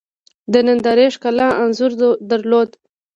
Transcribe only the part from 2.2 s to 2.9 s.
درلود.